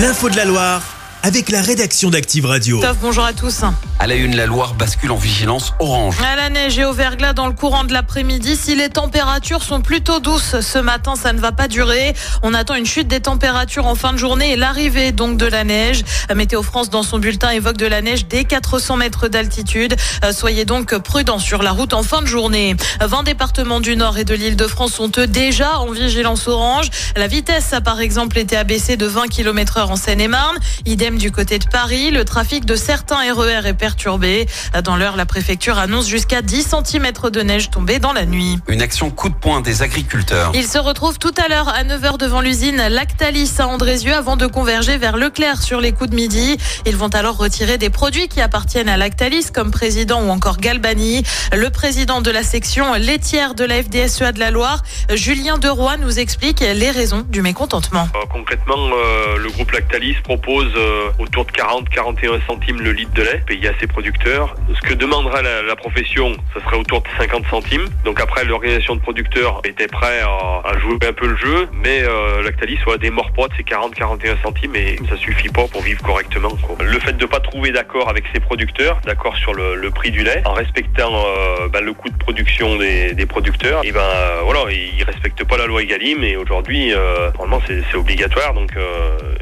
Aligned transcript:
L'info 0.00 0.30
de 0.30 0.36
la 0.36 0.46
Loire 0.46 0.89
avec 1.22 1.50
la 1.50 1.60
rédaction 1.60 2.10
d'Active 2.10 2.46
Radio. 2.46 2.80
Top, 2.80 2.96
bonjour 3.00 3.24
à 3.24 3.32
tous. 3.32 3.62
À 3.98 4.06
la 4.06 4.14
une, 4.14 4.34
la 4.34 4.46
Loire 4.46 4.74
bascule 4.74 5.10
en 5.10 5.16
vigilance 5.16 5.74
orange. 5.78 6.16
À 6.24 6.36
la 6.36 6.48
neige 6.48 6.78
et 6.78 6.84
au 6.84 6.92
verglas 6.92 7.34
dans 7.34 7.46
le 7.46 7.52
courant 7.52 7.84
de 7.84 7.92
l'après-midi, 7.92 8.56
si 8.56 8.74
les 8.74 8.88
températures 8.88 9.62
sont 9.62 9.82
plutôt 9.82 10.20
douces 10.20 10.60
ce 10.60 10.78
matin, 10.78 11.16
ça 11.16 11.34
ne 11.34 11.40
va 11.40 11.52
pas 11.52 11.68
durer. 11.68 12.14
On 12.42 12.54
attend 12.54 12.74
une 12.74 12.86
chute 12.86 13.08
des 13.08 13.20
températures 13.20 13.86
en 13.86 13.94
fin 13.94 14.14
de 14.14 14.18
journée 14.18 14.52
et 14.52 14.56
l'arrivée 14.56 15.12
donc 15.12 15.36
de 15.36 15.44
la 15.44 15.64
neige. 15.64 16.02
Météo 16.34 16.62
France 16.62 16.88
dans 16.88 17.02
son 17.02 17.18
bulletin 17.18 17.50
évoque 17.50 17.76
de 17.76 17.86
la 17.86 18.00
neige 18.00 18.26
dès 18.26 18.44
400 18.44 18.96
mètres 18.96 19.28
d'altitude. 19.28 19.94
Euh, 20.24 20.32
soyez 20.32 20.64
donc 20.64 20.96
prudents 20.98 21.38
sur 21.38 21.62
la 21.62 21.72
route 21.72 21.92
en 21.92 22.02
fin 22.02 22.22
de 22.22 22.26
journée. 22.26 22.76
20 23.00 23.24
départements 23.24 23.80
du 23.80 23.96
Nord 23.96 24.16
et 24.16 24.24
de 24.24 24.34
l'île 24.34 24.56
de 24.56 24.66
France 24.66 24.94
sont 24.94 25.12
eux 25.18 25.26
déjà 25.26 25.78
en 25.78 25.90
vigilance 25.90 26.48
orange. 26.48 26.88
La 27.16 27.26
vitesse 27.26 27.74
a 27.74 27.82
par 27.82 28.00
exemple 28.00 28.38
été 28.38 28.56
abaissée 28.56 28.96
de 28.96 29.06
20 29.06 29.28
km 29.28 29.76
heure 29.76 29.90
en 29.90 29.96
Seine-et-Marne. 29.96 30.56
Idem 30.86 31.09
du 31.18 31.30
côté 31.30 31.58
de 31.58 31.66
Paris. 31.66 32.10
Le 32.10 32.24
trafic 32.24 32.64
de 32.64 32.76
certains 32.76 33.18
RER 33.32 33.66
est 33.66 33.74
perturbé. 33.74 34.46
Dans 34.84 34.96
l'heure, 34.96 35.16
la 35.16 35.26
préfecture 35.26 35.78
annonce 35.78 36.08
jusqu'à 36.08 36.42
10 36.42 36.74
cm 36.84 37.30
de 37.30 37.40
neige 37.40 37.70
tombée 37.70 37.98
dans 37.98 38.12
la 38.12 38.26
nuit. 38.26 38.58
Une 38.68 38.82
action 38.82 39.10
coup 39.10 39.28
de 39.28 39.34
poing 39.34 39.60
des 39.60 39.82
agriculteurs. 39.82 40.52
Ils 40.54 40.66
se 40.66 40.78
retrouvent 40.78 41.18
tout 41.18 41.34
à 41.42 41.48
l'heure 41.48 41.68
à 41.68 41.84
9h 41.84 42.18
devant 42.18 42.40
l'usine 42.40 42.76
Lactalis 42.88 43.52
à 43.58 43.66
Andrézieux 43.66 44.14
avant 44.14 44.36
de 44.36 44.46
converger 44.46 44.98
vers 44.98 45.16
Leclerc 45.16 45.62
sur 45.62 45.80
les 45.80 45.92
coups 45.92 46.10
de 46.10 46.14
midi. 46.14 46.56
Ils 46.86 46.96
vont 46.96 47.08
alors 47.08 47.36
retirer 47.36 47.78
des 47.78 47.90
produits 47.90 48.28
qui 48.28 48.40
appartiennent 48.40 48.88
à 48.88 48.96
Lactalis 48.96 49.46
comme 49.52 49.70
président 49.70 50.22
ou 50.22 50.30
encore 50.30 50.58
Galbani. 50.58 51.22
Le 51.52 51.70
président 51.70 52.20
de 52.20 52.30
la 52.30 52.42
section 52.42 52.94
laitière 52.94 53.54
de 53.54 53.64
la 53.64 53.82
FDSEA 53.82 54.32
de 54.32 54.38
la 54.38 54.50
Loire, 54.50 54.82
Julien 55.14 55.58
Deroy, 55.58 55.96
nous 55.96 56.18
explique 56.18 56.60
les 56.60 56.90
raisons 56.90 57.24
du 57.28 57.42
mécontentement. 57.42 58.08
Euh, 58.14 58.26
concrètement, 58.32 58.90
euh, 58.92 59.38
le 59.38 59.50
groupe 59.50 59.70
Lactalis 59.72 60.16
propose 60.22 60.70
euh, 60.76 60.99
autour 61.18 61.44
de 61.44 61.50
40-41 61.52 62.44
centimes 62.46 62.80
le 62.80 62.92
litre 62.92 63.12
de 63.14 63.22
lait 63.22 63.42
payé 63.46 63.68
à 63.68 63.72
ses 63.78 63.86
producteurs. 63.86 64.54
Ce 64.74 64.80
que 64.80 64.94
demandera 64.94 65.42
la, 65.42 65.62
la 65.62 65.76
profession, 65.76 66.36
ce 66.54 66.60
serait 66.60 66.76
autour 66.76 67.02
de 67.02 67.08
50 67.18 67.46
centimes. 67.48 67.88
Donc 68.04 68.20
après, 68.20 68.44
l'organisation 68.44 68.96
de 68.96 69.00
producteurs 69.00 69.60
était 69.64 69.88
prêt 69.88 70.20
à, 70.20 70.68
à, 70.68 70.78
jouer 70.78 70.98
un 71.06 71.12
peu 71.12 71.26
le 71.26 71.36
jeu, 71.36 71.68
mais 71.72 72.02
euh, 72.02 72.42
Lactalis 72.42 72.78
soit 72.82 72.98
des 72.98 73.10
morts 73.10 73.30
de 73.48 73.54
ces 73.56 73.62
40-41 73.62 74.40
centimes 74.42 74.76
et 74.76 74.96
ça 75.08 75.16
suffit 75.16 75.48
pas 75.48 75.66
pour 75.68 75.82
vivre 75.82 76.02
correctement. 76.02 76.50
Quoi. 76.62 76.76
Le 76.84 76.98
fait 76.98 77.16
de 77.16 77.26
pas 77.26 77.40
trouver 77.40 77.70
d'accord 77.72 78.08
avec 78.08 78.24
ses 78.34 78.40
producteurs, 78.40 79.00
d'accord 79.04 79.36
sur 79.36 79.54
le, 79.54 79.76
le, 79.76 79.90
prix 79.90 80.10
du 80.10 80.22
lait, 80.22 80.42
en 80.44 80.52
respectant 80.52 81.12
euh, 81.14 81.68
ben, 81.68 81.84
le 81.84 81.92
coût 81.92 82.10
de 82.10 82.16
production 82.16 82.76
des, 82.76 83.14
des 83.14 83.26
producteurs, 83.26 83.84
et 83.84 83.92
ben 83.92 84.00
euh, 84.00 84.40
voilà, 84.44 84.70
ils 84.72 85.02
respectent 85.04 85.44
pas 85.44 85.56
la 85.56 85.66
loi 85.66 85.82
Egalim 85.82 86.22
et 86.22 86.36
aujourd'hui, 86.36 86.92
euh, 86.92 87.30
normalement 87.32 87.60
c'est 87.66 87.96
obligatoire, 87.96 88.54
donc 88.54 88.72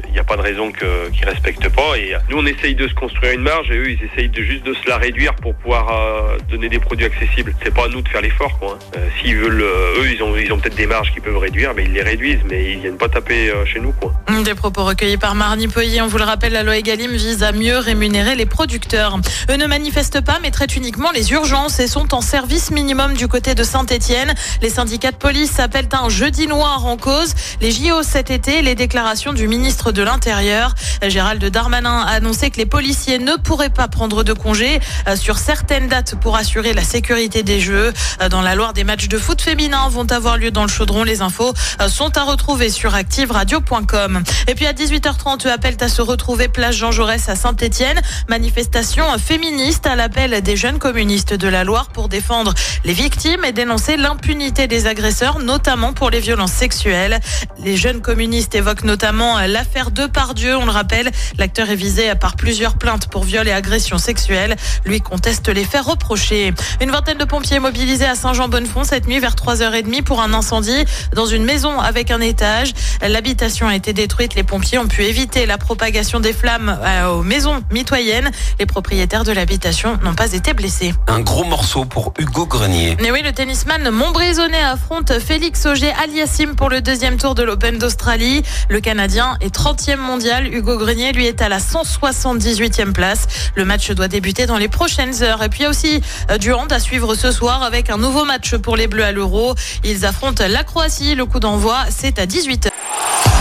il 0.07 0.11
n'y 0.11 0.19
a 0.19 0.23
pas 0.23 0.37
de 0.37 0.41
raison 0.41 0.71
qu'ils 0.71 1.25
respectent 1.25 1.48
pas. 1.57 1.97
Et 1.97 2.13
nous, 2.29 2.37
on 2.37 2.45
essaye 2.45 2.75
de 2.75 2.87
se 2.87 2.93
construire 2.93 3.33
une 3.33 3.41
marge 3.41 3.69
et 3.71 3.75
eux, 3.75 3.89
ils 3.89 3.99
essayent 4.03 4.29
de 4.29 4.41
juste 4.41 4.65
de 4.65 4.73
se 4.73 4.87
la 4.87 4.97
réduire 4.97 5.33
pour 5.35 5.55
pouvoir 5.55 5.89
euh, 5.89 6.37
donner 6.49 6.69
des 6.69 6.79
produits 6.79 7.05
accessibles. 7.05 7.53
C'est 7.63 7.73
pas 7.73 7.85
à 7.85 7.87
nous 7.87 8.01
de 8.01 8.07
faire 8.07 8.21
l'effort, 8.21 8.57
quoi. 8.59 8.77
Hein. 8.79 8.97
Euh, 8.97 9.07
S'ils 9.21 9.35
veulent, 9.35 9.61
euh, 9.61 10.01
eux, 10.01 10.11
ils 10.11 10.23
ont, 10.23 10.35
ils 10.35 10.51
ont 10.51 10.59
peut-être 10.59 10.75
des 10.75 10.87
marges 10.87 11.11
qu'ils 11.11 11.21
peuvent 11.21 11.37
réduire, 11.37 11.73
mais 11.75 11.85
ils 11.85 11.93
les 11.93 12.01
réduisent, 12.01 12.43
mais 12.49 12.73
ils 12.73 12.79
viennent 12.79 12.97
pas 12.97 13.09
taper 13.09 13.49
euh, 13.49 13.65
chez 13.65 13.79
nous, 13.79 13.91
quoi. 13.91 14.13
Des 14.43 14.55
propos 14.55 14.83
recueillis 14.85 15.17
par 15.17 15.35
Marnie 15.35 15.67
Poyer. 15.67 16.01
On 16.01 16.07
vous 16.07 16.17
le 16.17 16.23
rappelle, 16.23 16.53
la 16.53 16.63
loi 16.63 16.77
Egalim 16.77 17.11
vise 17.11 17.43
à 17.43 17.51
mieux 17.51 17.77
rémunérer 17.77 18.35
les 18.35 18.45
producteurs. 18.45 19.19
Eux 19.49 19.57
ne 19.57 19.65
manifestent 19.65 20.21
pas, 20.21 20.39
mais 20.41 20.51
traitent 20.51 20.75
uniquement 20.75 21.11
les 21.11 21.31
urgences 21.31 21.79
et 21.79 21.87
sont 21.87 22.13
en 22.13 22.21
service 22.21 22.71
minimum 22.71 23.13
du 23.13 23.27
côté 23.27 23.55
de 23.55 23.63
Saint-Etienne. 23.63 24.33
Les 24.61 24.69
syndicats 24.69 25.11
de 25.11 25.17
police 25.17 25.51
s'appellent 25.51 25.89
un 25.91 26.09
jeudi 26.09 26.47
noir 26.47 26.85
en 26.85 26.97
cause. 26.97 27.33
Les 27.61 27.71
JO 27.71 28.03
cet 28.03 28.29
été, 28.31 28.61
les 28.61 28.75
déclarations 28.75 29.33
du 29.33 29.47
ministre 29.47 29.91
de 29.91 30.03
l'Intérieur. 30.03 30.75
Gérald 31.07 31.38
Darmanin 31.47 32.01
a 32.01 32.11
annoncé 32.11 32.49
que 32.49 32.57
les 32.57 32.65
policiers 32.65 33.19
ne 33.19 33.35
pourraient 33.37 33.69
pas 33.69 33.87
prendre 33.87 34.23
de 34.23 34.33
congé 34.33 34.79
euh, 35.07 35.15
sur 35.15 35.37
certaines 35.37 35.87
dates 35.87 36.15
pour 36.15 36.35
assurer 36.35 36.73
la 36.73 36.83
sécurité 36.83 37.43
des 37.43 37.61
Jeux. 37.61 37.93
Euh, 38.21 38.27
dans 38.29 38.41
la 38.41 38.55
Loire, 38.55 38.73
des 38.73 38.83
matchs 38.83 39.07
de 39.07 39.17
foot 39.17 39.41
féminin 39.41 39.87
vont 39.89 40.11
avoir 40.11 40.37
lieu 40.37 40.51
dans 40.51 40.63
le 40.63 40.69
chaudron. 40.69 41.03
Les 41.03 41.21
infos 41.21 41.53
euh, 41.81 41.87
sont 41.87 42.17
à 42.17 42.23
retrouver 42.23 42.69
sur 42.69 42.95
activeradio.com. 42.95 44.23
Et 44.47 44.55
puis 44.55 44.65
à 44.65 44.73
18h30, 44.73 45.47
eux 45.47 45.51
appellent 45.51 45.77
à 45.79 45.87
se 45.87 46.01
retrouver 46.01 46.47
place 46.49 46.75
Jean 46.75 46.91
Jaurès 46.91 47.29
à 47.29 47.35
Saint-Etienne. 47.35 48.01
Manifestation 48.27 49.05
féministe 49.17 49.87
à 49.87 49.95
l'appel 49.95 50.41
des 50.41 50.57
jeunes 50.57 50.79
communistes 50.79 51.33
de 51.33 51.47
la 51.47 51.63
Loire 51.63 51.89
pour 51.89 52.09
défendre 52.09 52.53
les 52.83 52.93
victimes 52.93 53.45
et 53.45 53.51
dénoncer 53.51 53.97
l'impunité 53.97 54.67
des 54.67 54.87
agresseurs, 54.87 55.39
notamment 55.39 55.93
pour 55.93 56.09
les 56.09 56.19
violences 56.19 56.51
sexuelles. 56.51 57.19
Les 57.63 57.77
jeunes 57.77 58.01
communistes 58.01 58.55
évoquent 58.55 58.83
notamment 58.83 59.39
l'affaire 59.47 59.91
de 59.91 60.05
Pardieu. 60.07 60.57
On 60.57 60.65
le 60.65 60.71
rappelle, 60.71 61.11
l'acteur 61.37 61.69
est 61.69 61.75
visé 61.75 62.13
par 62.15 62.35
plusieurs 62.35 62.77
plaintes 62.77 63.07
pour 63.07 63.23
viol 63.23 63.47
et 63.47 63.51
agression 63.51 63.97
sexuelle. 63.97 64.55
Lui 64.85 65.01
conteste 65.01 65.49
les 65.49 65.63
faits 65.63 65.83
reprochés. 65.83 66.53
Une 66.81 66.91
vingtaine 66.91 67.17
de 67.17 67.25
pompiers 67.25 67.59
mobilisés 67.59 68.05
à 68.05 68.15
Saint-Jean-Bonnefond 68.15 68.83
cette 68.83 69.07
nuit 69.07 69.19
vers 69.19 69.35
3h30 69.35 70.03
pour 70.03 70.21
un 70.21 70.33
incendie 70.33 70.85
dans 71.13 71.25
une 71.25 71.43
maison 71.43 71.79
avec 71.79 72.11
un 72.11 72.21
étage. 72.21 72.73
L'habitation 73.01 73.67
a 73.67 73.75
été 73.75 73.93
détruite. 73.93 74.35
Les 74.35 74.43
pompiers 74.43 74.77
ont 74.77 74.87
pu 74.87 75.03
éviter 75.03 75.45
la 75.45 75.57
propagation 75.57 76.19
des 76.19 76.33
flammes 76.33 76.77
aux 77.09 77.23
maisons 77.23 77.61
mitoyennes. 77.71 78.31
Les 78.59 78.65
propriétaires 78.65 79.23
de 79.23 79.31
l'habitation 79.31 79.97
n'ont 80.03 80.15
pas 80.15 80.33
été 80.33 80.53
blessés. 80.53 80.93
Un 81.07 81.21
gros 81.21 81.43
morceau 81.43 81.85
pour 81.85 82.13
Hugo 82.19 82.45
Grenier. 82.45 82.97
Mais 83.01 83.11
oui, 83.11 83.21
le 83.23 83.31
tennisman 83.31 83.89
Montbrisonnais 83.89 84.61
affronte 84.63 85.19
Félix 85.19 85.65
Auger 85.65 85.91
Aliassim 86.03 86.55
pour 86.55 86.69
le 86.69 86.81
deuxième 86.81 87.17
tour 87.17 87.35
de 87.35 87.43
l'Open 87.43 87.77
d'Australie. 87.77 88.43
Le 88.69 88.79
Canadien 88.79 89.37
est 89.41 89.53
30e 89.53 89.97
mondial. 89.97 90.53
Hugo 90.53 90.77
Grenier, 90.77 91.08
lui, 91.11 91.27
est 91.27 91.41
à 91.41 91.49
la 91.49 91.59
178e 91.59 92.93
place. 92.93 93.27
Le 93.55 93.65
match 93.65 93.91
doit 93.91 94.07
débuter 94.07 94.45
dans 94.45 94.57
les 94.57 94.67
prochaines 94.67 95.23
heures. 95.23 95.43
Et 95.43 95.49
puis 95.49 95.61
il 95.61 95.63
y 95.63 95.65
a 95.65 95.69
aussi 95.69 96.01
euh, 96.31 96.37
du 96.37 96.53
hand 96.53 96.71
à 96.71 96.79
suivre 96.79 97.15
ce 97.15 97.31
soir 97.31 97.63
avec 97.63 97.89
un 97.89 97.97
nouveau 97.97 98.25
match 98.25 98.55
pour 98.55 98.75
les 98.75 98.87
Bleus 98.87 99.03
à 99.03 99.11
l'Euro. 99.11 99.55
Ils 99.83 100.05
affrontent 100.05 100.43
la 100.47 100.63
Croatie. 100.63 101.15
Le 101.15 101.25
coup 101.25 101.39
d'envoi, 101.39 101.77
c'est 101.89 102.19
à 102.19 102.25
18h. 102.25 102.69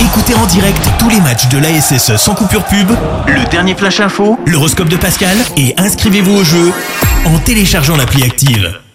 Écoutez 0.01 0.35
en 0.35 0.47
direct 0.47 0.91
tous 0.99 1.09
les 1.09 1.21
matchs 1.21 1.49
de 1.49 1.59
l'ASSE 1.59 2.17
sans 2.17 2.35
coupure 2.35 2.65
pub, 2.65 2.91
le 3.27 3.45
dernier 3.51 3.75
flash 3.75 4.01
info, 4.01 4.39
l'horoscope 4.47 4.89
de 4.89 4.97
Pascal 4.97 5.37
et 5.57 5.75
inscrivez-vous 5.77 6.37
au 6.37 6.45
jeu 6.45 6.73
en 7.25 7.39
téléchargeant 7.39 7.97
l'appli 7.97 8.23
active. 8.23 8.88